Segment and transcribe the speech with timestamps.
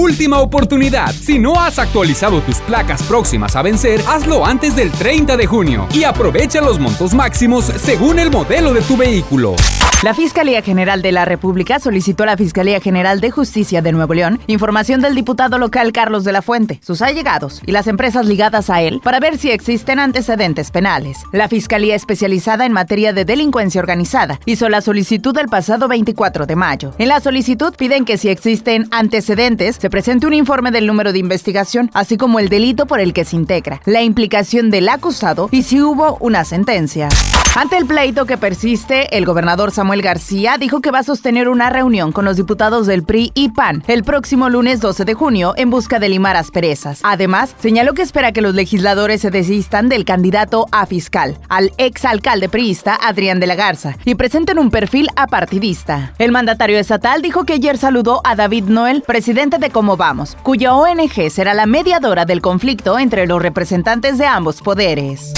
[0.00, 1.12] Última oportunidad.
[1.12, 5.86] Si no has actualizado tus placas próximas a vencer, hazlo antes del 30 de junio
[5.92, 9.56] y aprovecha los montos máximos según el modelo de tu vehículo.
[10.02, 14.14] La Fiscalía General de la República solicitó a la Fiscalía General de Justicia de Nuevo
[14.14, 18.70] León información del diputado local Carlos de la Fuente, sus allegados y las empresas ligadas
[18.70, 21.18] a él para ver si existen antecedentes penales.
[21.32, 26.56] La Fiscalía especializada en materia de delincuencia organizada hizo la solicitud el pasado 24 de
[26.56, 26.94] mayo.
[26.96, 31.18] En la solicitud piden que si existen antecedentes se presente un informe del número de
[31.18, 35.64] investigación, así como el delito por el que se integra, la implicación del acusado y
[35.64, 37.08] si hubo una sentencia.
[37.56, 41.68] Ante el pleito que persiste, el gobernador Samuel García dijo que va a sostener una
[41.68, 45.68] reunión con los diputados del PRI y PAN el próximo lunes 12 de junio en
[45.68, 47.00] busca de limar asperezas.
[47.02, 52.48] Además, señaló que espera que los legisladores se desistan del candidato a fiscal, al exalcalde
[52.48, 56.14] priista Adrián de la Garza, y presenten un perfil apartidista.
[56.18, 60.74] El mandatario estatal dijo que ayer saludó a David Noel, presidente de Como Vamos, cuya
[60.74, 65.34] ONG será la mediadora del conflicto entre los representantes de ambos poderes.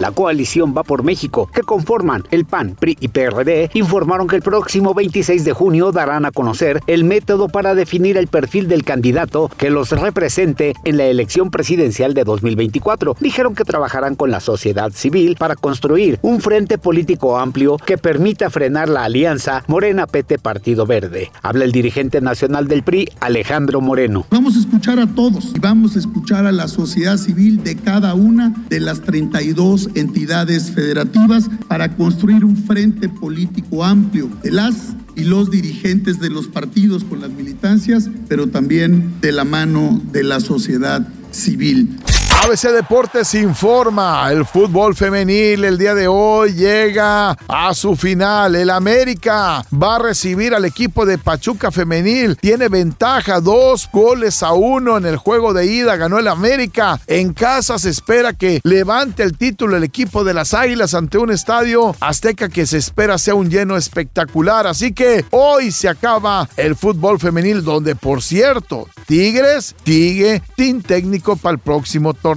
[0.00, 4.40] La coalición Va por México, que conforman el PAN, PRI y PRD, informaron que el
[4.40, 9.50] próximo 26 de junio darán a conocer el método para definir el perfil del candidato
[9.58, 13.18] que los represente en la elección presidencial de 2024.
[13.20, 18.48] Dijeron que trabajarán con la sociedad civil para construir un frente político amplio que permita
[18.48, 21.30] frenar la alianza Morena-PT Partido Verde.
[21.42, 24.24] Habla el dirigente nacional del PRI, Alejandro Moreno.
[24.30, 28.14] Vamos a escuchar a todos y vamos a escuchar a la sociedad civil de cada
[28.14, 35.24] una de las 32 entidades federativas para construir un frente político amplio de las y
[35.24, 40.40] los dirigentes de los partidos con las militancias, pero también de la mano de la
[40.40, 41.98] sociedad civil.
[42.42, 48.56] ABC Deportes informa, el fútbol femenil el día de hoy llega a su final.
[48.56, 52.38] El América va a recibir al equipo de Pachuca femenil.
[52.38, 55.96] Tiene ventaja, dos goles a uno en el juego de ida.
[55.96, 56.98] Ganó el América.
[57.06, 61.30] En casa se espera que levante el título el equipo de las Águilas ante un
[61.30, 64.66] estadio azteca que se espera sea un lleno espectacular.
[64.66, 71.36] Así que hoy se acaba el fútbol femenil donde, por cierto, Tigres sigue sin técnico
[71.36, 72.29] para el próximo torneo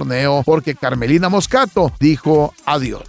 [0.44, 3.02] porque Carmelina Moscato dijo adiós.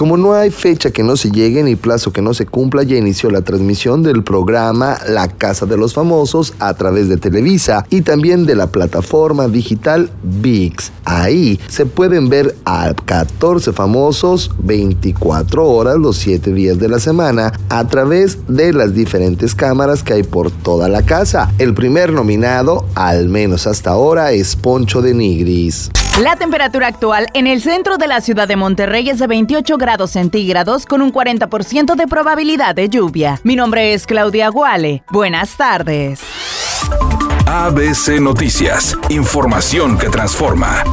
[0.00, 2.96] Como no hay fecha que no se llegue ni plazo que no se cumpla, ya
[2.96, 8.00] inició la transmisión del programa La Casa de los Famosos a través de Televisa y
[8.00, 10.90] también de la plataforma digital VIX.
[11.04, 17.52] Ahí se pueden ver a 14 famosos 24 horas los 7 días de la semana
[17.68, 21.52] a través de las diferentes cámaras que hay por toda la casa.
[21.58, 25.90] El primer nominado, al menos hasta ahora, es Poncho de Nigris.
[26.18, 30.10] La temperatura actual en el centro de la ciudad de Monterrey es de 28 grados
[30.10, 33.40] centígrados con un 40% de probabilidad de lluvia.
[33.42, 35.02] Mi nombre es Claudia Guale.
[35.10, 36.20] Buenas tardes.
[37.46, 38.98] ABC Noticias.
[39.08, 40.84] Información que transforma.